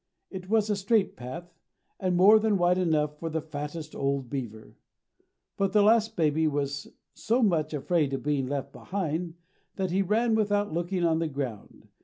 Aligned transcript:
It 0.31 0.49
was 0.49 0.67
a 0.71 0.75
straight 0.75 1.15
path, 1.15 1.53
and 1.99 2.17
more 2.17 2.39
than 2.39 2.57
wide 2.57 2.79
enough 2.79 3.19
for 3.19 3.29
the 3.29 3.39
fattest 3.39 3.93
old 3.95 4.31
beaver. 4.31 4.75
But 5.57 5.73
the 5.73 5.83
last 5.83 6.15
baby 6.15 6.47
was 6.47 6.87
so 7.13 7.43
much 7.43 7.71
afraid 7.71 8.11
of 8.15 8.23
being 8.23 8.47
left 8.47 8.73
behind 8.73 9.35
that 9.75 9.91
he 9.91 10.01
ran 10.01 10.33
without 10.33 10.73
looking 10.73 11.03
on 11.03 11.19
the 11.19 11.27
ground. 11.27 11.87